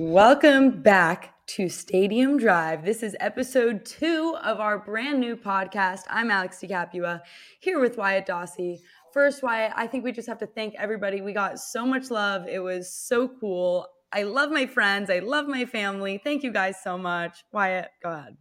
[0.00, 2.84] Welcome back to Stadium Drive.
[2.84, 6.02] This is episode two of our brand new podcast.
[6.08, 7.22] I'm Alex DeCapua
[7.58, 8.78] here with Wyatt Dossie.
[9.12, 11.20] First, Wyatt, I think we just have to thank everybody.
[11.20, 12.46] We got so much love.
[12.46, 13.88] It was so cool.
[14.12, 15.10] I love my friends.
[15.10, 16.20] I love my family.
[16.22, 17.42] Thank you guys so much.
[17.50, 18.36] Wyatt, go ahead.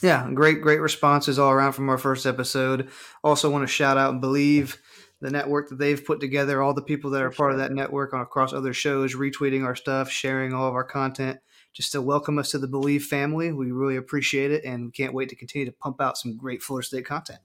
[0.00, 2.88] Yeah, great, great responses all around from our first episode.
[3.24, 4.78] Also, want to shout out believe
[5.24, 8.12] the network that they've put together, all the people that are part of that network
[8.12, 11.40] on across other shows, retweeting our stuff, sharing all of our content,
[11.72, 13.50] just to welcome us to the Believe family.
[13.50, 16.86] We really appreciate it and can't wait to continue to pump out some great Florida
[16.86, 17.38] State content.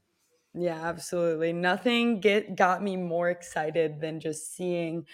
[0.53, 1.53] Yeah, absolutely.
[1.53, 5.05] Nothing get got me more excited than just seeing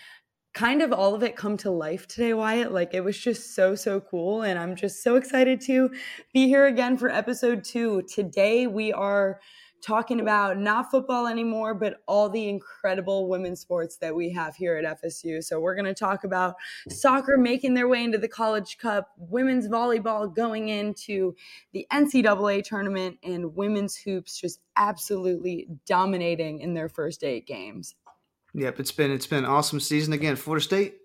[0.56, 2.72] kind of all of it come to life today, Wyatt.
[2.72, 4.42] Like it was just so, so cool.
[4.42, 5.92] And I'm just so excited to
[6.34, 8.02] be here again for episode two.
[8.12, 9.40] Today we are
[9.82, 14.76] talking about not football anymore, but all the incredible women's sports that we have here
[14.78, 15.44] at FSU.
[15.44, 16.56] So we're going to talk about
[16.90, 21.36] soccer making their way into the College Cup, women's volleyball going into
[21.74, 27.96] the NCAA tournament, and women's hoops just absolutely dominating in their first eight games.
[28.54, 30.36] Yep, it's been it's been an awesome season again.
[30.38, 30.96] Florida State,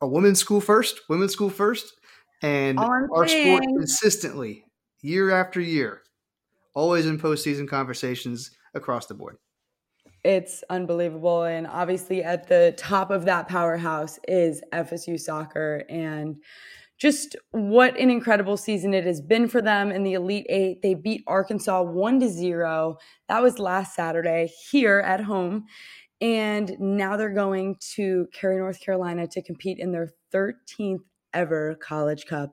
[0.00, 1.94] a women's school first, women's school first,
[2.42, 4.64] and our sport consistently
[5.02, 6.01] year after year
[6.74, 9.36] always in postseason conversations across the board.
[10.24, 11.44] It's unbelievable.
[11.44, 15.84] And obviously, at the top of that powerhouse is FSU soccer.
[15.88, 16.36] And
[16.96, 20.82] just what an incredible season it has been for them in the Elite Eight.
[20.82, 22.98] They beat Arkansas 1 to 0.
[23.28, 25.64] That was last Saturday here at home.
[26.20, 31.00] And now they're going to Cary, North Carolina to compete in their 13th
[31.34, 32.52] ever College Cup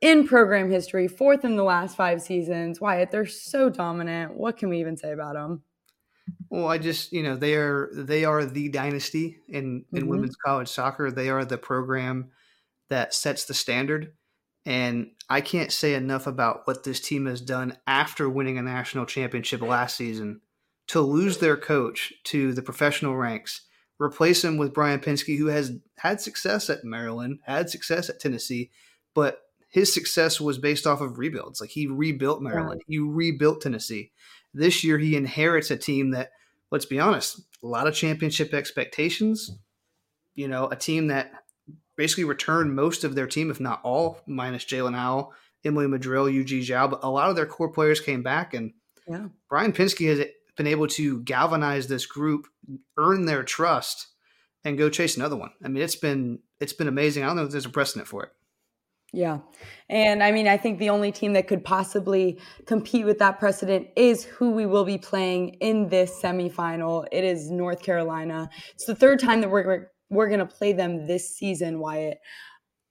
[0.00, 2.80] in program history, fourth in the last five seasons.
[2.80, 4.34] Wyatt, they're so dominant.
[4.34, 5.62] What can we even say about them?
[6.50, 10.08] Well, I just you know they are they are the dynasty in in mm-hmm.
[10.08, 11.10] women's college soccer.
[11.10, 12.30] They are the program
[12.88, 14.12] that sets the standard,
[14.64, 19.06] and I can't say enough about what this team has done after winning a national
[19.06, 20.40] championship last season
[20.88, 23.62] to lose their coach to the professional ranks,
[24.00, 28.70] replace him with Brian Pensky, who has had success at Maryland, had success at Tennessee,
[29.14, 29.45] but
[29.76, 31.60] his success was based off of rebuilds.
[31.60, 34.10] Like he rebuilt Maryland, he rebuilt Tennessee.
[34.54, 36.30] This year, he inherits a team that,
[36.70, 39.58] let's be honest, a lot of championship expectations.
[40.34, 41.30] You know, a team that
[41.94, 46.64] basically returned most of their team, if not all, minus Jaelin Howell, Emily Madril, Yujie
[46.64, 46.90] Zhao.
[46.90, 48.72] But a lot of their core players came back, and
[49.06, 49.26] yeah.
[49.50, 50.26] Brian Pensky has
[50.56, 52.46] been able to galvanize this group,
[52.96, 54.06] earn their trust,
[54.64, 55.50] and go chase another one.
[55.62, 57.24] I mean, it's been it's been amazing.
[57.24, 58.30] I don't know if there's a precedent for it.
[59.12, 59.38] Yeah.
[59.88, 63.88] And I mean, I think the only team that could possibly compete with that precedent
[63.96, 67.06] is who we will be playing in this semifinal.
[67.12, 68.50] It is North Carolina.
[68.74, 72.18] It's the third time that we're we're going to play them this season, Wyatt.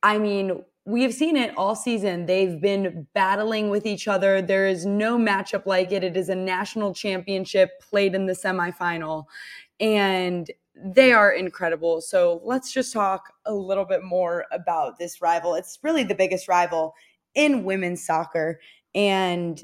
[0.03, 2.25] I mean, we have seen it all season.
[2.25, 4.41] They've been battling with each other.
[4.41, 6.03] There is no matchup like it.
[6.03, 9.25] It is a national championship played in the semifinal.
[9.79, 12.01] And they are incredible.
[12.01, 15.55] So let's just talk a little bit more about this rival.
[15.55, 16.93] It's really the biggest rival
[17.33, 18.59] in women's soccer,
[18.93, 19.61] and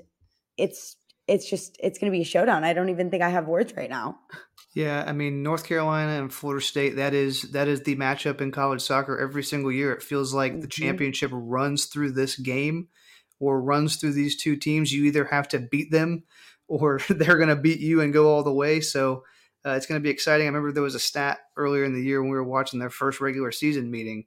[0.58, 0.96] it's
[1.28, 2.64] it's just it's going to be a showdown.
[2.64, 4.20] I don't even think I have words right now.
[4.74, 6.96] Yeah, I mean North Carolina and Florida State.
[6.96, 9.92] That is that is the matchup in college soccer every single year.
[9.92, 10.62] It feels like mm-hmm.
[10.62, 12.88] the championship runs through this game
[13.40, 14.94] or runs through these two teams.
[14.94, 16.24] You either have to beat them
[16.68, 18.80] or they're going to beat you and go all the way.
[18.80, 19.24] So
[19.66, 20.46] uh, it's going to be exciting.
[20.46, 22.90] I remember there was a stat earlier in the year when we were watching their
[22.90, 24.26] first regular season meeting.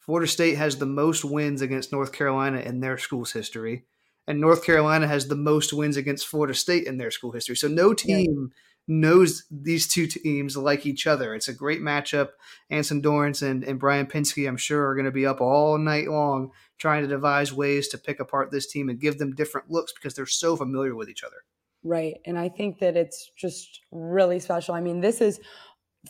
[0.00, 3.84] Florida State has the most wins against North Carolina in their school's history,
[4.26, 7.56] and North Carolina has the most wins against Florida State in their school history.
[7.56, 8.52] So no team
[8.88, 11.34] knows these two teams like each other.
[11.34, 12.30] It's a great matchup.
[12.70, 16.08] Anson Dorrance and, and Brian Pensky, I'm sure, are going to be up all night
[16.08, 19.92] long trying to devise ways to pick apart this team and give them different looks
[19.92, 21.44] because they're so familiar with each other.
[21.82, 22.16] Right.
[22.26, 24.74] And I think that it's just really special.
[24.74, 25.40] I mean, this is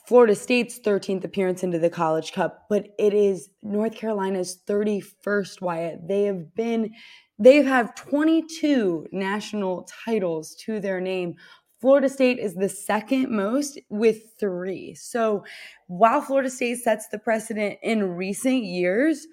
[0.06, 6.08] Florida State's 13th appearance into the College Cup, but it is North Carolina's 31st, Wyatt.
[6.08, 6.92] They have been,
[7.38, 11.34] they have 22 national titles to their name.
[11.80, 14.94] Florida State is the second most with three.
[14.94, 15.44] So
[15.86, 19.26] while Florida State sets the precedent in recent years,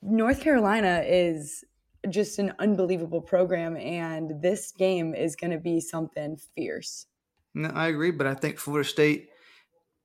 [0.00, 1.64] North Carolina is
[2.10, 7.06] just an unbelievable program, and this game is going to be something fierce.
[7.54, 9.28] No, I agree, but I think Florida State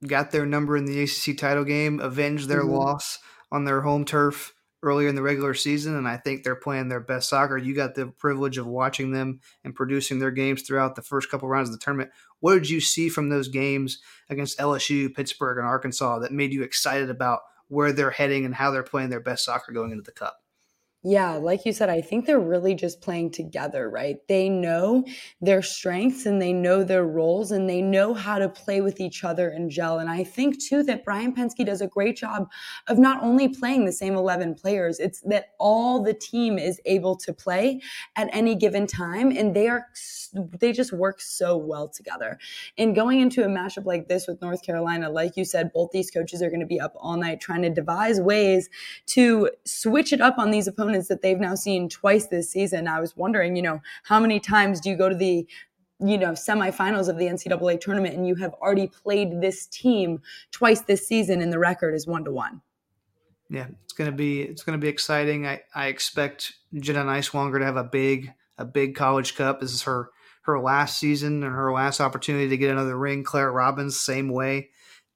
[0.06, 2.74] got their number in the ACC title game, avenged their mm-hmm.
[2.74, 3.18] loss
[3.52, 4.52] on their home turf
[4.82, 7.56] earlier in the regular season, and I think they're playing their best soccer.
[7.56, 11.48] You got the privilege of watching them and producing their games throughout the first couple
[11.48, 12.10] rounds of the tournament.
[12.40, 16.62] What did you see from those games against LSU, Pittsburgh, and Arkansas that made you
[16.62, 20.12] excited about where they're heading and how they're playing their best soccer going into the
[20.12, 20.43] cup?
[21.06, 24.16] Yeah, like you said, I think they're really just playing together, right?
[24.26, 25.04] They know
[25.38, 29.22] their strengths and they know their roles and they know how to play with each
[29.22, 29.98] other and gel.
[29.98, 32.50] And I think too that Brian Pensky does a great job
[32.88, 37.16] of not only playing the same 11 players, it's that all the team is able
[37.16, 37.82] to play
[38.16, 39.86] at any given time and they are
[40.58, 42.38] they just work so well together.
[42.76, 46.10] And going into a matchup like this with North Carolina, like you said, both these
[46.10, 48.68] coaches are going to be up all night trying to devise ways
[49.06, 52.88] to switch it up on these opponents that they've now seen twice this season.
[52.88, 55.46] I was wondering, you know, how many times do you go to the
[56.00, 60.20] you know semifinals of the NCAA tournament and you have already played this team
[60.50, 62.60] twice this season and the record is one to one.
[63.48, 65.46] Yeah, it's gonna be it's gonna be exciting.
[65.46, 69.60] I, I expect Jenna Nighswonger to have a big a big college cup.
[69.60, 70.10] This is her
[70.42, 73.24] her last season and her last opportunity to get another ring.
[73.24, 74.70] Claire Robbins, same way.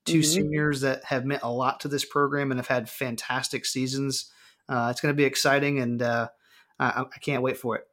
[0.07, 0.23] 2 mm-hmm.
[0.23, 4.33] seniors that have meant a lot to this program and have had fantastic seasons.
[4.69, 6.29] Uh, it's going to be exciting, and uh,
[6.79, 7.85] I, I can't wait for it.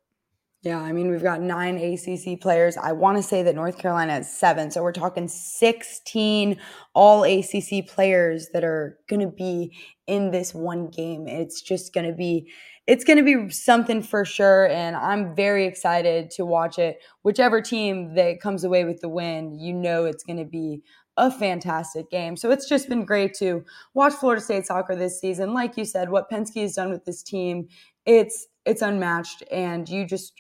[0.66, 2.76] Yeah, I mean, we've got nine ACC players.
[2.76, 4.72] I want to say that North Carolina has seven.
[4.72, 6.60] So we're talking 16
[6.96, 9.78] all ACC players that are going to be
[10.08, 11.28] in this one game.
[11.28, 12.52] It's just going to be
[12.88, 14.68] it's going to be something for sure.
[14.68, 16.98] And I'm very excited to watch it.
[17.22, 20.82] Whichever team that comes away with the win, you know it's going to be
[21.18, 22.36] a fantastic game.
[22.36, 23.64] So it's just been great to
[23.94, 25.54] watch Florida State soccer this season.
[25.54, 27.68] Like you said, what Pensky has done with this team,
[28.06, 30.34] it's it's unmatched and you just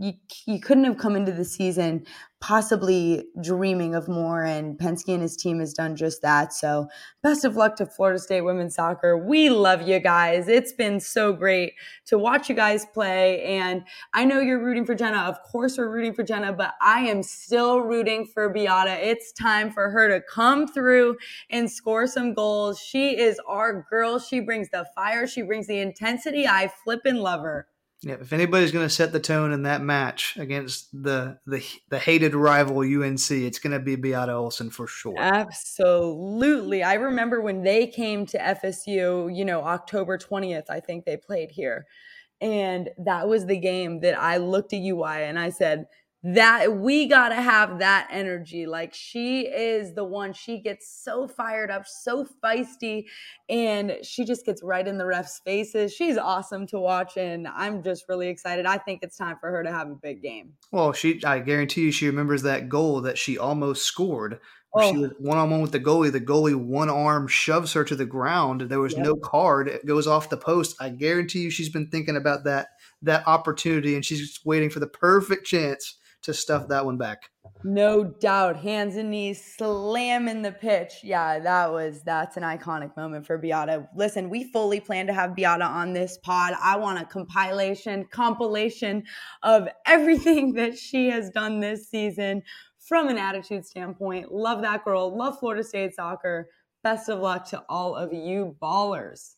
[0.00, 0.14] you
[0.46, 2.04] you couldn't have come into the season
[2.40, 6.54] possibly dreaming of more and Pensky and his team has done just that.
[6.54, 6.88] So
[7.22, 9.18] best of luck to Florida State women's soccer.
[9.18, 10.48] We love you guys.
[10.48, 11.74] It's been so great
[12.06, 13.42] to watch you guys play.
[13.42, 13.82] And
[14.14, 15.18] I know you're rooting for Jenna.
[15.18, 19.06] Of course we're rooting for Jenna, but I am still rooting for Beata.
[19.06, 21.18] It's time for her to come through
[21.50, 22.80] and score some goals.
[22.80, 24.18] She is our girl.
[24.18, 25.26] She brings the fire.
[25.26, 26.46] She brings the intensity.
[26.46, 27.66] I flip and love her.
[28.02, 31.98] Yeah, if anybody's going to set the tone in that match against the the the
[31.98, 35.18] hated rival UNC, it's going to be Beata Olsson for sure.
[35.18, 36.82] Absolutely.
[36.82, 41.50] I remember when they came to FSU, you know, October 20th, I think they played
[41.50, 41.86] here.
[42.40, 45.86] And that was the game that I looked at UI and I said,
[46.22, 48.66] that we got to have that energy.
[48.66, 53.04] Like she is the one, she gets so fired up, so feisty,
[53.48, 55.94] and she just gets right in the ref's faces.
[55.94, 58.66] She's awesome to watch, and I'm just really excited.
[58.66, 60.52] I think it's time for her to have a big game.
[60.70, 64.40] Well, she, I guarantee you, she remembers that goal that she almost scored.
[64.72, 64.92] Oh.
[64.92, 66.12] She was one on one with the goalie.
[66.12, 68.62] The goalie, one arm shoves her to the ground.
[68.62, 69.04] There was yep.
[69.04, 69.68] no card.
[69.68, 70.76] It goes off the post.
[70.78, 72.68] I guarantee you, she's been thinking about that
[73.02, 77.30] that opportunity, and she's waiting for the perfect chance to stuff that one back.
[77.64, 78.56] No doubt.
[78.56, 81.00] Hands and knees slamming the pitch.
[81.02, 83.86] Yeah, that was that's an iconic moment for Beata.
[83.94, 86.54] Listen, we fully plan to have Beata on this pod.
[86.62, 89.04] I want a compilation, compilation
[89.42, 92.42] of everything that she has done this season
[92.78, 94.32] from an attitude standpoint.
[94.32, 95.16] Love that girl.
[95.16, 96.48] Love Florida State soccer.
[96.82, 99.34] Best of luck to all of you ballers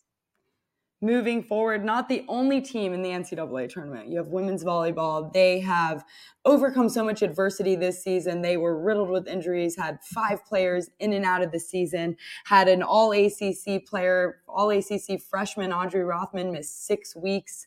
[1.02, 4.08] moving forward, not the only team in the NCAA tournament.
[4.08, 5.32] You have women's volleyball.
[5.32, 6.04] They have
[6.44, 8.40] overcome so much adversity this season.
[8.40, 12.68] They were riddled with injuries, had five players in and out of the season, had
[12.68, 17.66] an all ACC player, all ACC freshman, Audrey Rothman, missed six weeks.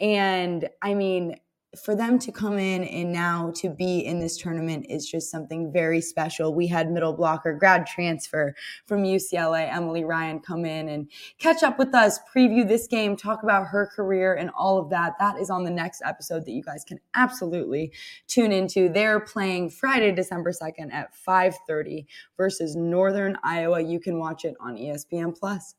[0.00, 1.36] And I mean,
[1.76, 5.72] for them to come in and now to be in this tournament is just something
[5.72, 6.52] very special.
[6.52, 8.54] We had middle blocker grad transfer
[8.86, 11.08] from UCLA, Emily Ryan, come in and
[11.38, 15.14] catch up with us, preview this game, talk about her career and all of that.
[15.20, 17.92] That is on the next episode that you guys can absolutely
[18.26, 18.88] tune into.
[18.88, 23.80] They're playing Friday, December 2nd at 5:30 versus Northern Iowa.
[23.80, 25.76] You can watch it on ESPN Plus.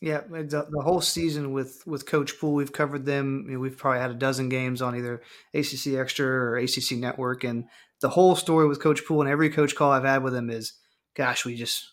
[0.00, 3.46] Yeah, the, the, whole season with with Coach Poole, we've covered them.
[3.48, 5.22] You know, we've probably had a dozen games on either
[5.54, 7.64] ACC Extra or ACC Network, and
[8.00, 10.74] the whole story with Coach Poole and every coach call I've had with him is,
[11.16, 11.92] "Gosh, we just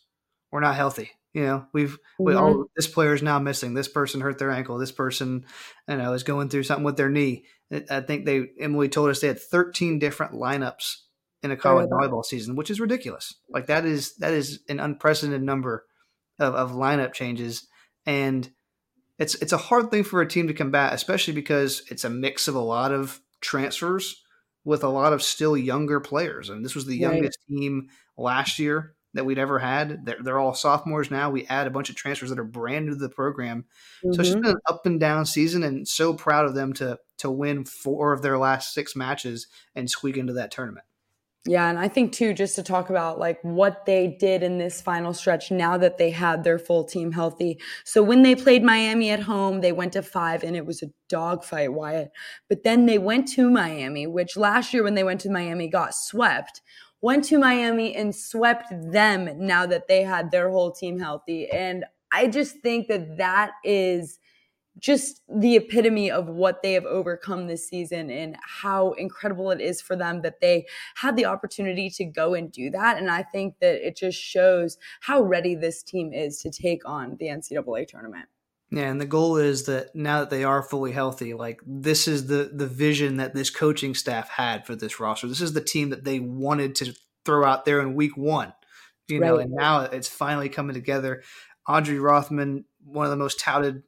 [0.51, 1.11] we're not healthy.
[1.33, 2.43] You know, we've we mm-hmm.
[2.43, 3.73] oh this player is now missing.
[3.73, 4.77] This person hurt their ankle.
[4.77, 5.45] This person,
[5.89, 7.43] you know, is going through something with their knee.
[7.89, 10.97] I think they Emily told us they had 13 different lineups
[11.43, 13.33] in a college volleyball season, which is ridiculous.
[13.49, 15.85] Like that is that is an unprecedented number
[16.39, 17.67] of, of lineup changes,
[18.05, 18.49] and
[19.17, 22.47] it's it's a hard thing for a team to combat, especially because it's a mix
[22.47, 24.21] of a lot of transfers
[24.63, 26.49] with a lot of still younger players.
[26.49, 27.57] And this was the youngest right.
[27.57, 30.05] team last year that we'd ever had.
[30.05, 31.29] They're, they're all sophomores now.
[31.29, 33.65] We add a bunch of transfers that are brand new to the program.
[34.03, 34.13] Mm-hmm.
[34.13, 34.41] So it's just mm-hmm.
[34.41, 38.11] been an up and down season, and so proud of them to to win four
[38.11, 40.85] of their last six matches and squeak into that tournament.
[41.47, 44.81] Yeah, and I think too, just to talk about like what they did in this
[44.81, 47.59] final stretch now that they had their full team healthy.
[47.83, 50.87] So when they played Miami at home, they went to five and it was a
[51.07, 52.11] dogfight, Wyatt.
[52.49, 55.93] But then they went to Miami, which last year when they went to Miami got
[55.93, 56.61] swept
[57.05, 61.47] went to Miami and swept them now that they had their whole team healthy.
[61.51, 64.17] And I just think that that is
[64.79, 69.81] just the epitome of what they have overcome this season and how incredible it is
[69.81, 70.65] for them that they
[70.95, 72.97] had the opportunity to go and do that.
[72.97, 77.15] And I think that it just shows how ready this team is to take on
[77.19, 78.27] the NCAA tournament.
[78.71, 82.27] Yeah, and the goal is that now that they are fully healthy, like this is
[82.27, 85.27] the the vision that this coaching staff had for this roster.
[85.27, 86.93] This is the team that they wanted to
[87.25, 88.53] throw out there in week one.
[89.07, 89.27] You right.
[89.27, 91.21] know, and now it's finally coming together.
[91.67, 93.83] Audrey Rothman, one of the most touted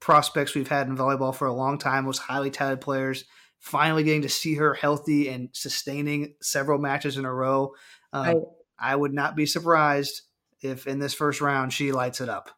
[0.00, 3.24] prospects we've had in volleyball for a long time, most highly touted players.
[3.58, 7.72] Finally, getting to see her healthy and sustaining several matches in a row.
[8.12, 8.36] Um, right.
[8.78, 10.22] I would not be surprised
[10.62, 12.50] if in this first round she lights it up.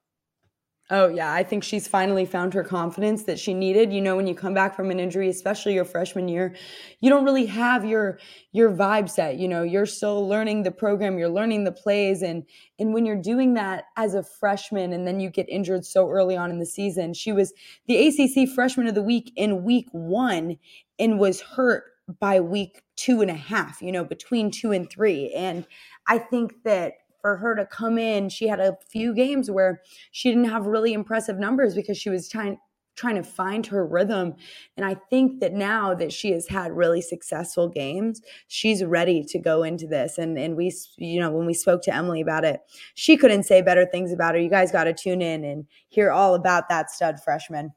[0.95, 1.33] Oh, yeah.
[1.33, 3.95] I think she's finally found her confidence that she needed.
[3.95, 6.55] You know, when you come back from an injury, especially your freshman year,
[7.01, 8.19] you don't really have your
[8.53, 9.39] your vibe set.
[9.39, 12.21] You know, you're still learning the program, you're learning the plays.
[12.21, 12.45] And
[12.79, 16.37] and when you're doing that as a freshman and then you get injured so early
[16.37, 17.55] on in the season, she was
[17.87, 20.59] the ACC freshman of the week in week one
[20.99, 21.85] and was hurt
[22.21, 25.33] by week two and a half, you know, between two and three.
[25.35, 25.67] And
[26.07, 30.29] I think that for her to come in, she had a few games where she
[30.29, 32.59] didn't have really impressive numbers because she was trying
[32.95, 34.35] trying to find her rhythm.
[34.77, 39.39] And I think that now that she has had really successful games, she's ready to
[39.39, 40.19] go into this.
[40.19, 42.61] And and we, you know, when we spoke to Emily about it,
[42.95, 44.41] she couldn't say better things about her.
[44.41, 47.73] You guys got to tune in and hear all about that stud freshman.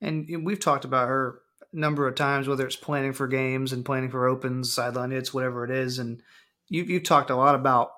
[0.00, 1.40] And we've talked about her
[1.72, 5.64] number of times, whether it's planning for games and planning for opens, sideline hits, whatever
[5.64, 5.98] it is.
[5.98, 6.22] And
[6.68, 7.90] you've, you've talked a lot about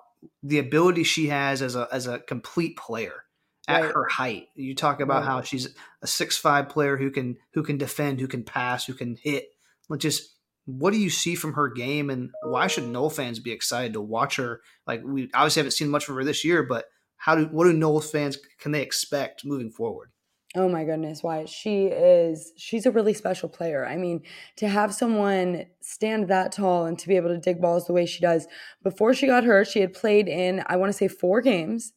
[0.43, 3.23] the ability she has as a as a complete player
[3.67, 3.93] at right.
[3.93, 4.47] her height.
[4.55, 5.29] You talk about right.
[5.29, 8.93] how she's a six five player who can who can defend, who can pass, who
[8.93, 9.49] can hit.
[9.89, 10.35] Like Just
[10.65, 14.01] what do you see from her game, and why should Nole fans be excited to
[14.01, 14.61] watch her?
[14.87, 16.85] Like we obviously haven't seen much of her this year, but
[17.17, 20.11] how do what do Nole fans can they expect moving forward?
[20.53, 23.85] Oh my goodness, why she is she's a really special player.
[23.85, 24.21] I mean,
[24.57, 28.05] to have someone stand that tall and to be able to dig balls the way
[28.05, 28.47] she does.
[28.83, 31.93] Before she got hurt, she had played in I want to say 4 games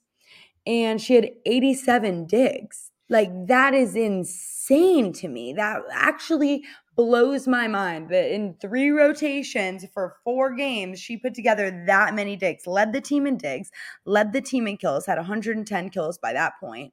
[0.67, 2.91] and she had 87 digs.
[3.11, 5.53] Like that is insane to me.
[5.55, 6.65] That actually
[6.97, 12.37] blows my mind that in three rotations for four games, she put together that many
[12.37, 13.71] digs, led the team in digs,
[14.07, 16.93] led the team in kills, had 110 kills by that point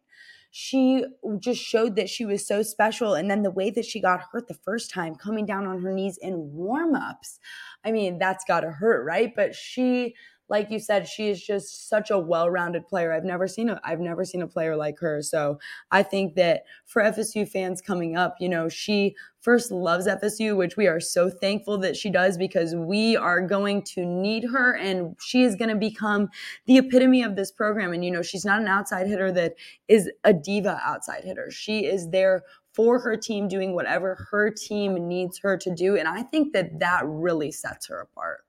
[0.51, 1.05] she
[1.39, 3.13] just showed that she was so special.
[3.13, 5.93] And then the way that she got hurt the first time, coming down on her
[5.93, 7.39] knees in warm ups,
[7.85, 9.33] I mean, that's got to hurt, right?
[9.33, 10.13] But she
[10.51, 13.13] like you said, she is just such a well-rounded player.
[13.13, 15.21] I've never seen a I've never seen a player like her.
[15.21, 15.57] So
[15.91, 20.75] I think that for FSU fans coming up, you know, she first loves FSU, which
[20.75, 25.15] we are so thankful that she does because we are going to need her and
[25.21, 26.27] she is going to become
[26.65, 27.93] the epitome of this program.
[27.93, 29.53] And, you know, she's not an outside hitter that
[29.87, 31.49] is a diva outside hitter.
[31.49, 32.43] She is there
[32.73, 35.95] for her team doing whatever her team needs her to do.
[35.95, 38.41] And I think that that really sets her apart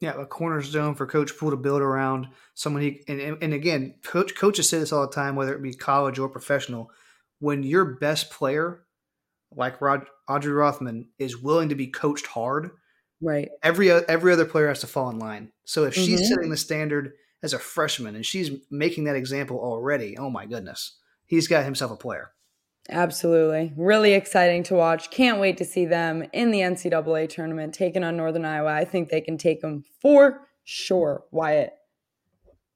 [0.00, 4.34] yeah, a cornerstone for Coach Poole to build around someone he and, and again, coach
[4.34, 6.90] coaches say this all the time, whether it be college or professional.
[7.38, 8.82] When your best player,
[9.54, 12.70] like Rod, Audrey Rothman, is willing to be coached hard,
[13.22, 13.48] right?
[13.62, 15.52] Every every other player has to fall in line.
[15.64, 16.04] So if mm-hmm.
[16.04, 17.12] she's setting the standard
[17.42, 21.90] as a freshman and she's making that example already, oh my goodness, he's got himself
[21.90, 22.32] a player.
[22.88, 23.72] Absolutely.
[23.76, 25.10] Really exciting to watch.
[25.10, 28.72] Can't wait to see them in the NCAA tournament taking on Northern Iowa.
[28.72, 31.72] I think they can take them for sure, Wyatt.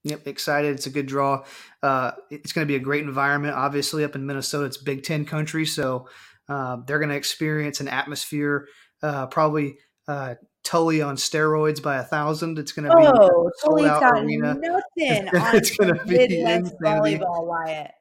[0.02, 0.74] Yep, excited.
[0.74, 1.44] It's a good draw.
[1.82, 3.54] Uh, it's going to be a great environment.
[3.54, 6.08] Obviously, up in Minnesota, it's Big Ten country, so
[6.48, 8.66] uh, they're going to experience an atmosphere
[9.02, 9.76] uh, probably
[10.08, 12.58] uh, Tully on steroids by a thousand.
[12.58, 14.54] It's going to be oh, Tully's got arena.
[14.58, 15.28] nothing.
[15.54, 16.44] It's, going to be
[16.82, 17.92] volleyball, Wyatt.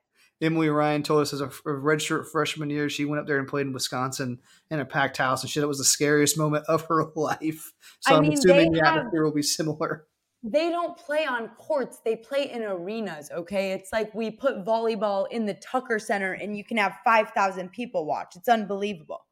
[0.41, 3.48] Emily Ryan told us as a, a redshirt freshman year, she went up there and
[3.48, 4.39] played in Wisconsin
[4.72, 7.74] in a packed house, and said it was the scariest moment of her life.
[8.01, 10.08] So I am assuming the atmosphere will be similar.
[10.41, 13.74] They don't play on courts they play in arenas okay?
[13.74, 18.05] It's like we put volleyball in the tucker center and you can have 5000 people
[18.05, 18.36] watch.
[18.38, 19.25] It's unbelievable.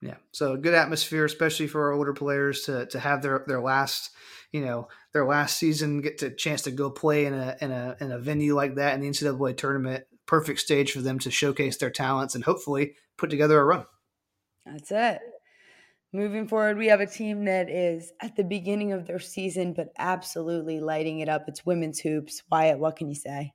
[0.00, 3.60] Yeah so a good atmosphere especially for our older players to to have their their
[3.60, 4.10] last
[4.52, 7.96] you know their last season get a chance to go play in a in a
[8.00, 11.76] in a venue like that in the ncaa tournament perfect stage for them to showcase
[11.78, 13.84] their talents and hopefully put together a run
[14.64, 15.20] that's it
[16.12, 19.88] Moving forward, we have a team that is at the beginning of their season, but
[19.98, 21.44] absolutely lighting it up.
[21.48, 22.42] It's women's hoops.
[22.50, 23.52] Wyatt, what can you say?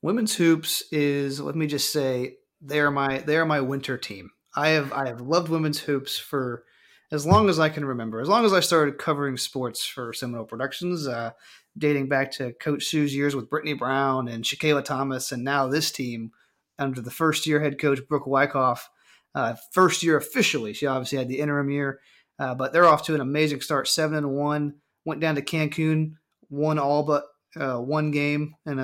[0.00, 4.30] Women's hoops is let me just say they are my they are my winter team.
[4.54, 6.64] I have I have loved women's hoops for
[7.12, 8.20] as long as I can remember.
[8.20, 11.30] As long as I started covering sports for Seminole Productions, uh,
[11.78, 15.90] dating back to Coach Sue's years with Brittany Brown and Shakayla Thomas, and now this
[15.92, 16.32] team
[16.78, 18.90] under the first year head coach Brooke Wyckoff
[19.34, 20.72] uh, first year officially.
[20.72, 22.00] She obviously had the interim year,
[22.38, 23.88] uh, but they're off to an amazing start.
[23.88, 24.76] Seven and one.
[25.04, 26.14] Went down to Cancun,
[26.50, 27.22] won all but
[27.54, 28.80] uh, one game, and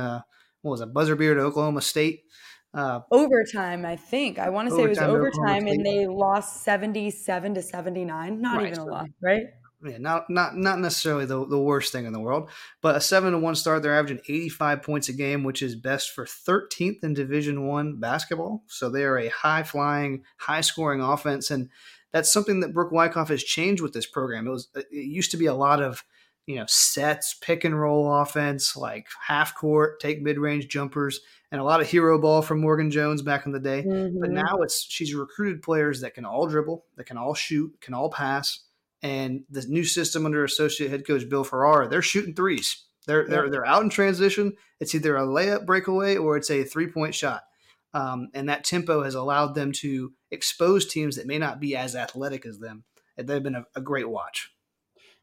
[0.63, 2.23] what was a buzzer beater to Oklahoma State.
[2.75, 4.39] Uh, overtime, I think.
[4.39, 8.41] I want to say it was overtime, and they lost seventy-seven to seventy-nine.
[8.41, 8.69] Not right.
[8.69, 9.45] even a lot, right?
[9.85, 12.51] yeah, not not not necessarily the, the worst thing in the world,
[12.81, 13.83] but a seven to one start.
[13.83, 17.99] They're averaging eighty five points a game, which is best for thirteenth in Division One
[17.99, 18.63] basketball.
[18.69, 21.69] So they are a high flying, high scoring offense, and
[22.13, 24.47] that's something that Brooke Wyckoff has changed with this program.
[24.47, 26.05] It was it used to be a lot of
[26.47, 31.21] you know sets, pick and roll offense, like half court, take mid range jumpers,
[31.51, 33.83] and a lot of hero ball from Morgan Jones back in the day.
[33.83, 34.21] Mm-hmm.
[34.21, 37.95] But now it's she's recruited players that can all dribble, that can all shoot, can
[37.95, 38.61] all pass
[39.03, 42.85] and the new system under associate head coach Bill Ferrara, they're shooting threes.
[43.07, 44.53] They're they're they're out in transition.
[44.79, 47.43] It's either a layup breakaway or it's a three point shot,
[47.93, 51.97] um, and that tempo has allowed them to expose teams that may not be as
[51.97, 52.85] athletic as them.
[53.17, 54.52] They've been a, a great watch.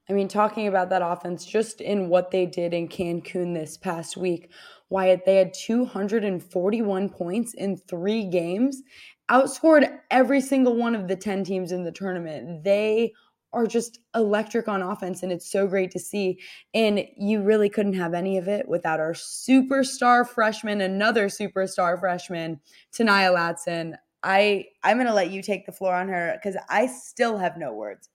[0.10, 4.18] I mean, talking about that offense, just in what they did in Cancun this past
[4.18, 4.50] week,
[4.90, 8.82] Wyatt, they had 241 points in three games,
[9.30, 12.64] outscored every single one of the 10 teams in the tournament.
[12.64, 13.14] They
[13.54, 16.40] are just electric on offense and it's so great to see.
[16.74, 22.60] And you really couldn't have any of it without our superstar freshman another superstar freshman
[22.96, 26.86] Ta'Niya Latson I I'm going to let you take the floor on her cuz I
[26.86, 28.10] still have no words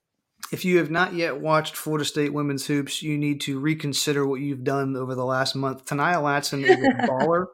[0.54, 4.40] if you have not yet watched Florida State women's hoops you need to reconsider what
[4.40, 7.46] you've done over the last month Ta'Niya Latson is a baller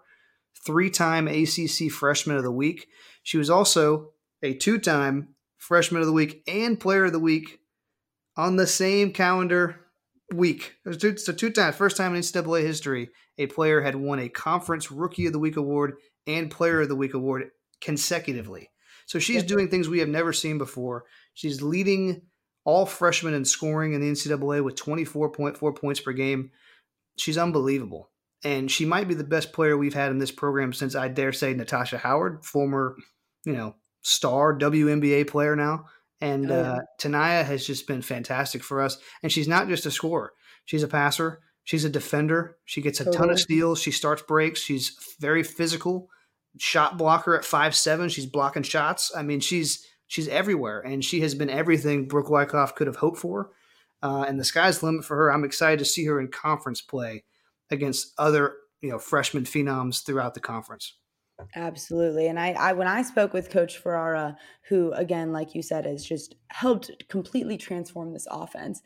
[0.67, 2.87] three-time ACC freshman of the week
[3.23, 4.11] she was also
[4.43, 7.59] a two-time freshman of the week and player of the week
[8.37, 9.81] on the same calendar
[10.35, 10.75] week.
[10.87, 15.27] A two times, first time in NCAA history, a player had won a conference rookie
[15.27, 15.95] of the week award
[16.27, 18.71] and player of the week award consecutively.
[19.07, 21.05] So she's doing things we have never seen before.
[21.35, 22.23] She's leading
[22.65, 26.51] all freshmen in scoring in the NCAA with 24.4 points per game.
[27.17, 28.11] She's unbelievable.
[28.43, 31.33] And she might be the best player we've had in this program since I dare
[31.33, 32.97] say Natasha Howard, former,
[33.45, 35.85] you know, star WNBA player now.
[36.21, 36.73] And oh, yeah.
[36.73, 38.99] uh, Ta'Niya has just been fantastic for us.
[39.23, 40.33] And she's not just a scorer;
[40.65, 41.41] she's a passer.
[41.65, 42.57] She's a defender.
[42.65, 43.19] She gets a totally.
[43.19, 43.81] ton of steals.
[43.81, 44.61] She starts breaks.
[44.61, 46.09] She's very physical.
[46.59, 48.09] Shot blocker at five seven.
[48.09, 49.13] She's blocking shots.
[49.17, 53.19] I mean, she's she's everywhere, and she has been everything Brooke Wyckoff could have hoped
[53.19, 53.53] for.
[54.03, 55.33] Uh, and the sky's the limit for her.
[55.33, 57.23] I'm excited to see her in conference play
[57.71, 60.97] against other you know freshman phenoms throughout the conference.
[61.55, 62.27] Absolutely.
[62.27, 64.37] And I, I, when I spoke with Coach Ferrara,
[64.69, 68.83] who again, like you said, has just helped completely transform this offense,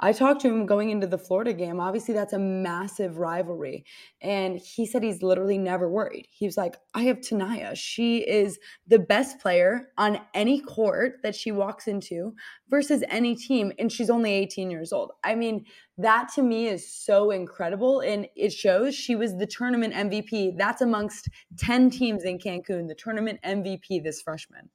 [0.00, 1.80] I talked to him going into the Florida game.
[1.80, 3.84] Obviously, that's a massive rivalry.
[4.22, 6.28] And he said he's literally never worried.
[6.30, 7.74] He was like, I have Ta'Niya.
[7.74, 12.34] She is the best player on any court that she walks into
[12.68, 13.72] versus any team.
[13.78, 15.10] And she's only 18 years old.
[15.24, 15.64] I mean,
[15.96, 17.98] that to me is so incredible.
[17.98, 20.56] And it shows she was the tournament MVP.
[20.56, 24.70] That's amongst 10 teams in Cancun, the tournament MVP this freshman.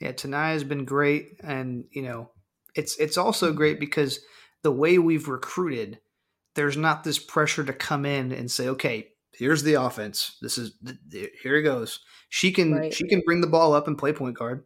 [0.00, 1.38] Yeah, Ta'Niya has been great.
[1.44, 2.30] And, you know,
[2.74, 4.20] it's it's also great because
[4.62, 6.00] the way we've recruited,
[6.54, 10.36] there's not this pressure to come in and say, okay, here's the offense.
[10.42, 10.74] This is
[11.42, 12.00] here it goes.
[12.28, 12.94] She can right.
[12.94, 14.64] she can bring the ball up and play point guard,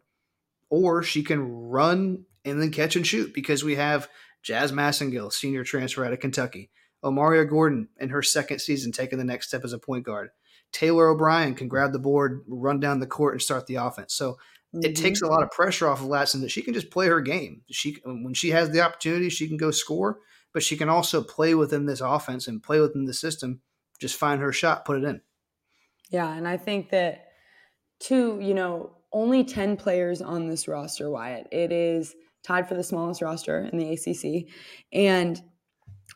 [0.69, 4.07] or she can run and then catch and shoot because we have
[4.43, 6.69] Jazz Massengill, senior transfer out of Kentucky,
[7.03, 10.29] O'Mariah Gordon in her second season taking the next step as a point guard.
[10.71, 14.13] Taylor O'Brien can grab the board, run down the court, and start the offense.
[14.13, 14.37] So
[14.75, 14.85] mm-hmm.
[14.85, 17.21] it takes a lot of pressure off of Latson that she can just play her
[17.21, 17.61] game.
[17.71, 20.19] She when she has the opportunity, she can go score,
[20.53, 23.61] but she can also play within this offense and play within the system.
[23.99, 25.21] Just find her shot, put it in.
[26.09, 27.29] Yeah, and I think that
[27.99, 31.09] two, You know, only ten players on this roster.
[31.09, 34.51] Wyatt, it is tied for the smallest roster in the ACC,
[34.91, 35.41] and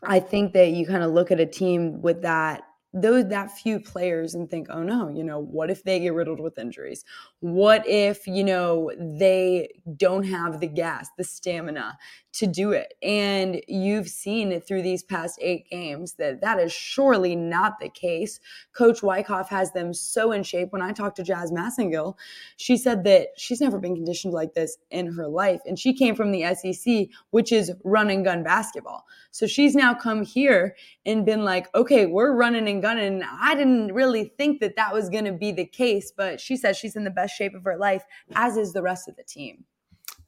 [0.02, 3.78] I think that you kind of look at a team with that those that few
[3.78, 7.04] players and think, oh no, you know, what if they get riddled with injuries?
[7.38, 11.96] What if, you know, they don't have the gas, the stamina
[12.32, 12.94] to do it?
[13.00, 17.88] And you've seen it through these past eight games that that is surely not the
[17.88, 18.40] case.
[18.72, 20.72] Coach Wyckoff has them so in shape.
[20.72, 22.16] When I talked to Jazz Massengill,
[22.56, 25.60] she said that she's never been conditioned like this in her life.
[25.64, 29.04] And she came from the SEC, which is run and gun basketball.
[29.30, 33.22] So she's now come here and been like, okay, we're running and gunning.
[33.22, 36.76] I didn't really think that that was going to be the case, but she says
[36.76, 39.64] she's in the best shape of her life, as is the rest of the team.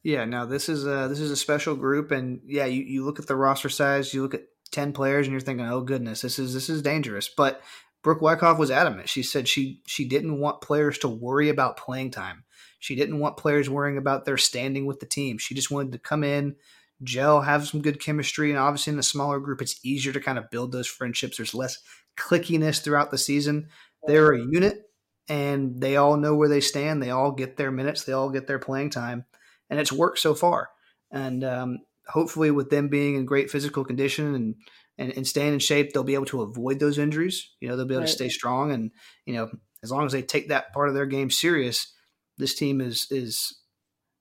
[0.03, 3.21] Yeah, now this is a this is a special group, and yeah, you, you look
[3.21, 6.39] at the roster size, you look at ten players, and you're thinking, oh goodness, this
[6.41, 7.29] is this is dangerous.
[7.29, 7.63] But
[8.03, 9.09] Brooke Wyckoff was adamant.
[9.09, 12.45] She said she she didn't want players to worry about playing time.
[12.81, 15.39] She didn't want players worrying about their standing with the team.
[15.39, 16.57] She just wanted to come in,
[17.05, 20.39] gel, have some good chemistry, and obviously in a smaller group, it's easier to kind
[20.39, 21.37] of build those friendships.
[21.37, 21.79] There's less
[22.17, 23.69] clickiness throughout the season.
[24.07, 24.83] They're a unit,
[25.29, 27.03] and they all know where they stand.
[27.03, 28.05] They all get their minutes.
[28.05, 29.25] They all get their playing time,
[29.71, 30.71] and it's worked so far.
[31.11, 34.55] And um, hopefully, with them being in great physical condition and,
[34.99, 37.51] and and staying in shape, they'll be able to avoid those injuries.
[37.61, 38.09] You know, they'll be able right.
[38.09, 38.91] to stay strong, and
[39.27, 39.51] you know,
[39.83, 41.93] as long as they take that part of their game serious,
[42.39, 43.59] this team is is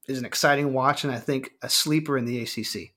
[0.08, 2.94] is an exciting watch, and I think a sleeper in the ACC.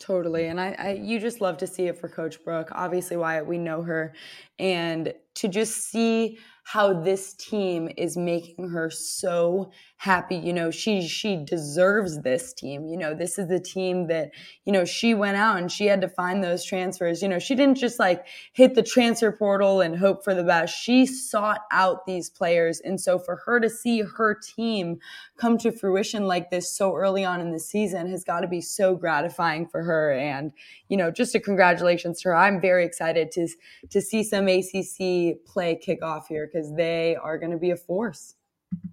[0.00, 0.46] Totally.
[0.46, 2.68] And I, I, you just love to see it for Coach Brooke.
[2.72, 4.12] Obviously, why we know her.
[4.58, 10.36] And to just see how this team is making her so happy.
[10.36, 12.88] You know, she she deserves this team.
[12.88, 14.30] You know, this is the team that,
[14.64, 17.22] you know, she went out and she had to find those transfers.
[17.22, 20.74] You know, she didn't just like hit the transfer portal and hope for the best.
[20.74, 22.80] She sought out these players.
[22.80, 24.98] And so for her to see her team
[25.36, 28.62] come to fruition like this so early on in the season has got to be
[28.62, 30.12] so gratifying for her.
[30.14, 30.52] And,
[30.88, 32.36] you know, just a congratulations to her.
[32.36, 33.48] I'm very excited to
[33.90, 37.76] to see some ACC play kick off here because they are going to be a
[37.76, 38.34] force.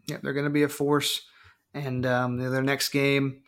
[0.07, 1.27] Yeah, they're going to be a force.
[1.73, 3.43] And um, their next game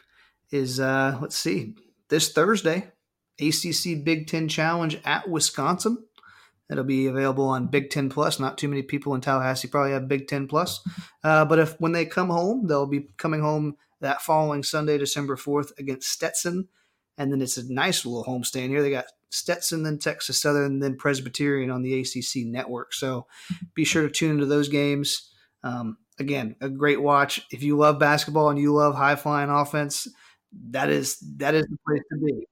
[0.52, 1.76] is, uh, let's see,
[2.10, 2.92] this Thursday,
[3.42, 5.98] ACC Big Ten Challenge at Wisconsin.
[6.70, 8.40] It'll be available on Big Ten Plus.
[8.40, 10.82] Not too many people in Tallahassee probably have Big Ten Plus,
[11.24, 15.36] uh, but if when they come home, they'll be coming home that following Sunday, December
[15.36, 16.70] fourth, against Stetson,
[17.18, 18.82] and then it's a nice little homestand here.
[18.82, 22.94] They got Stetson, then Texas Southern, then Presbyterian on the ACC network.
[22.94, 23.28] So
[23.74, 25.32] be sure to tune into those games.
[25.64, 27.46] Um, again, a great watch.
[27.52, 30.08] If you love basketball and you love high flying offense,
[30.70, 32.48] that is that is the place to be.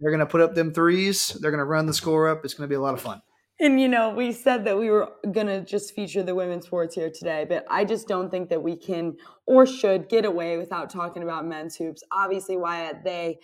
[0.00, 1.28] They're going to put up them threes.
[1.28, 2.44] They're going to run the score up.
[2.44, 3.20] It's going to be a lot of fun.
[3.60, 6.94] And you know, we said that we were going to just feature the women's sports
[6.94, 10.90] here today, but I just don't think that we can or should get away without
[10.90, 12.02] talking about men's hoops.
[12.10, 13.38] Obviously, Wyatt, they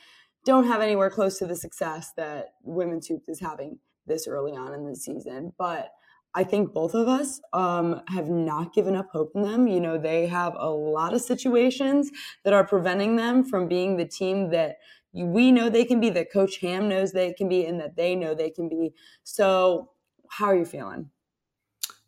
[0.49, 4.73] don't have anywhere close to the success that women's hoops is having this early on
[4.73, 5.53] in the season.
[5.59, 5.91] But
[6.35, 9.69] I think both of us um, have not given up hope in them.
[9.69, 12.11] You know, they have a lot of situations
[12.45, 14.79] that are preventing them from being the team that
[15.13, 18.15] we know they can be, that Coach Ham knows they can be, and that they
[18.15, 18.95] know they can be.
[19.25, 19.91] So,
[20.31, 21.11] how are you feeling?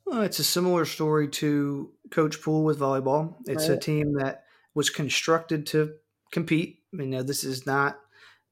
[0.07, 3.37] Well, it's a similar story to Coach Poole with volleyball.
[3.47, 3.77] It's right.
[3.77, 5.93] a team that was constructed to
[6.33, 6.79] compete.
[6.93, 7.99] You know, this is not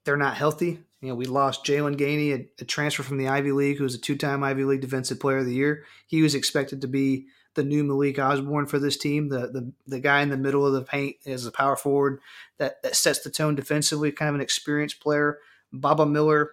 [0.05, 0.81] they're not healthy.
[1.01, 3.95] You know, we lost Jaylan Gainey, a, a, transfer from the Ivy League, who was
[3.95, 5.85] a two-time Ivy League Defensive Player of the Year.
[6.07, 9.29] He was expected to be the new Malik Osborne for this team.
[9.29, 12.21] The the, the guy in the middle of the paint is a power forward
[12.59, 15.39] that, that sets the tone defensively, kind of an experienced player.
[15.73, 16.53] Baba Miller,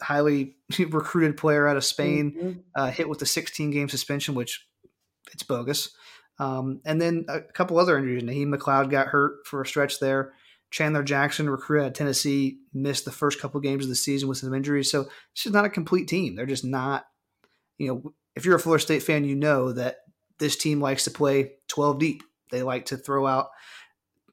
[0.00, 2.60] highly recruited player out of Spain, mm-hmm.
[2.74, 4.66] uh, hit with a 16 game suspension, which
[5.32, 5.90] it's bogus.
[6.38, 8.22] Um, and then a couple other injuries.
[8.22, 10.34] Naheem McLeod got hurt for a stretch there.
[10.70, 14.38] Chandler Jackson, recruit out of Tennessee, missed the first couple games of the season with
[14.38, 14.90] some injuries.
[14.90, 15.02] So
[15.32, 16.34] it's just not a complete team.
[16.34, 17.06] They're just not,
[17.78, 19.98] you know, if you're a Florida State fan, you know that
[20.38, 22.22] this team likes to play 12 deep.
[22.50, 23.48] They like to throw out,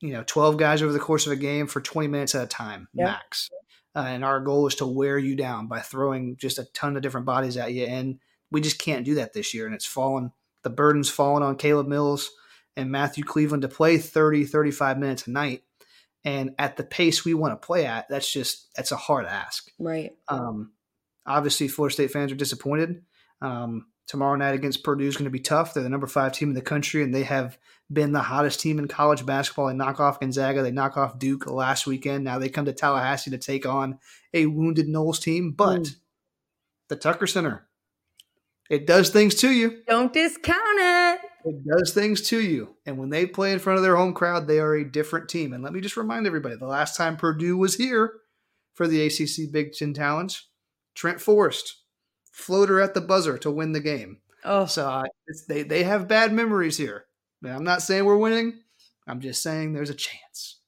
[0.02, 2.48] you know, 12 guys over the course of a game for 20 minutes at a
[2.48, 3.08] time, yep.
[3.08, 3.50] max.
[3.96, 7.04] Uh, and our goal is to wear you down by throwing just a ton of
[7.04, 7.86] different bodies at you.
[7.86, 8.20] And
[8.52, 9.66] we just can't do that this year.
[9.66, 10.32] And it's fallen,
[10.64, 12.32] the burden's fallen on Caleb Mills
[12.76, 15.64] and Matthew Cleveland to play 30, 35 minutes a night
[16.26, 19.70] and at the pace we want to play at, that's just that's a hard ask.
[19.80, 20.12] Right.
[20.28, 20.72] Um,
[21.26, 23.04] obviously, Florida State fans are disappointed.
[23.42, 25.74] Um, tomorrow night against Purdue is going to be tough.
[25.74, 27.58] They're the number five team in the country, and they have
[27.92, 29.68] been the hottest team in college basketball.
[29.68, 32.24] They knock off Gonzaga, they knock off Duke last weekend.
[32.24, 34.00] Now they come to Tallahassee to take on
[34.34, 35.96] a wounded Noles team, but mm.
[36.88, 37.68] the Tucker Center,
[38.70, 39.84] it does things to you.
[39.88, 41.20] Don't discount it.
[41.46, 42.76] It does things to you.
[42.86, 45.54] And when they play in front of their home crowd, they are a different team.
[45.54, 48.14] And let me just remind everybody the last time Purdue was here
[48.74, 50.48] for the ACC Big Ten Challenge,
[50.96, 51.84] Trent Forrest
[52.32, 54.20] floater at the buzzer to win the game.
[54.44, 55.04] Oh, so uh,
[55.48, 57.06] they they have bad memories here.
[57.46, 58.60] I'm not saying we're winning.
[59.08, 60.60] I'm just saying there's a chance.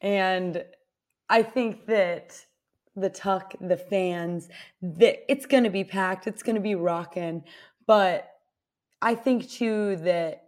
[0.00, 0.64] And
[1.28, 2.44] I think that
[2.96, 4.48] the tuck, the fans,
[4.82, 6.26] that it's going to be packed.
[6.26, 7.44] It's going to be rocking.
[7.86, 8.29] But
[9.02, 10.44] I think too that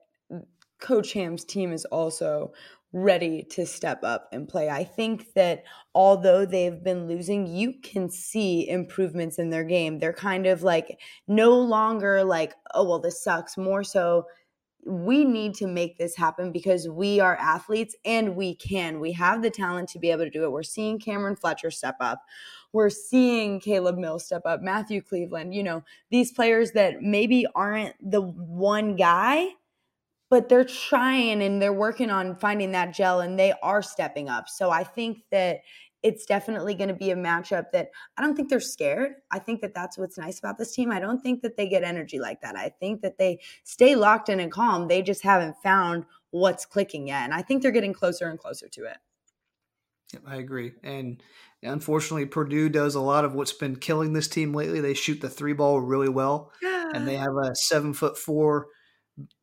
[0.81, 2.53] Coach Ham's team is also
[2.93, 4.69] ready to step up and play.
[4.69, 9.99] I think that although they've been losing, you can see improvements in their game.
[9.99, 13.57] They're kind of like no longer like, oh, well, this sucks.
[13.57, 14.27] More so,
[14.85, 19.01] we need to make this happen because we are athletes and we can.
[19.01, 20.51] We have the talent to be able to do it.
[20.51, 22.21] We're seeing Cam'Ron Fletcher step up.
[22.73, 27.95] We're seeing Caleb Mills step up, Matthew Cleveland, you know, these players that maybe aren't
[28.01, 29.49] the one guy,
[30.31, 34.49] but they're trying and they're working on finding that gel and they are stepping up.
[34.49, 35.61] So I think that
[36.03, 39.13] it's definitely going to be a matchup that I don't think they're scared.
[39.31, 40.91] I think that that's what's nice about this team.
[40.91, 42.57] I don't think that they get energy like that.
[42.57, 44.89] I think that they stay locked in and calm.
[44.89, 47.23] They just haven't found what's clicking yet.
[47.23, 48.97] And I think they're getting closer and closer to it.
[50.13, 50.73] Yep, I agree.
[50.83, 51.23] And
[51.63, 54.81] unfortunately, Purdue does a lot of what's been killing this team lately.
[54.81, 56.53] They shoot the three ball really well.
[56.63, 56.91] Yeah.
[56.95, 58.69] And they have a seven foot four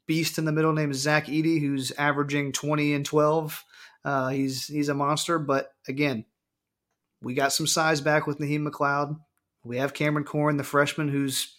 [0.08, 3.64] beast in the middle named Zach Edey, who's averaging 20 and 12.
[4.04, 6.26] Uh, he's he's a monster, but again,
[7.22, 9.20] we got some size back with Naheem McLeod.
[9.64, 11.56] We have Cameron Corhen, the freshman, who's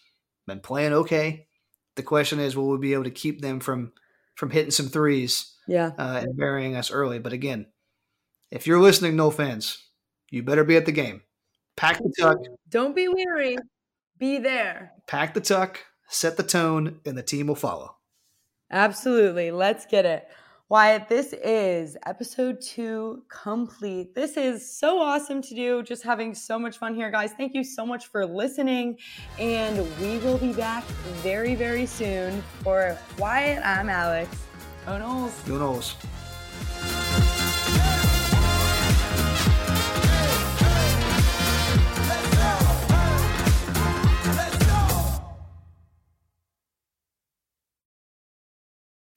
[0.47, 1.47] been playing okay.
[1.97, 3.93] The question is, will we be able to keep them from
[4.37, 5.55] from hitting some threes?
[5.69, 7.19] Yeah, uh, and burying us early.
[7.19, 7.67] But again,
[8.51, 9.79] if you're listening, no fans,
[10.31, 11.23] you better be at the game.
[11.77, 12.39] Pack the tuck.
[12.69, 13.57] Don't be weary.
[14.19, 14.93] Be there.
[15.07, 15.81] Pack the tuck.
[16.09, 17.97] Set the tone, and the team will follow.
[18.71, 19.51] Absolutely.
[19.51, 20.29] Let's get it.
[20.69, 24.15] Wyatt, this is episode two complete.
[24.15, 25.83] This is so awesome to do.
[25.83, 27.33] Just having so much fun here, guys.
[27.33, 28.99] Thank you so much for listening.
[29.39, 30.85] And we will be back
[31.25, 32.43] very, very soon.
[32.63, 34.31] For Wyatt, I'm Alex.
[34.87, 35.47] Go Noles.
[35.49, 35.95] Go Noles.